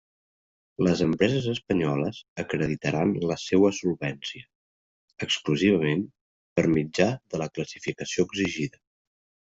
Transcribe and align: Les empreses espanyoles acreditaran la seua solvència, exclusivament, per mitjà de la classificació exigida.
Les 0.85 1.01
empreses 1.05 1.49
espanyoles 1.51 2.21
acreditaran 2.43 3.13
la 3.33 3.37
seua 3.43 3.71
solvència, 3.81 4.43
exclusivament, 5.27 6.03
per 6.61 6.65
mitjà 6.77 7.09
de 7.35 7.43
la 7.43 7.53
classificació 7.59 8.31
exigida. 8.33 8.85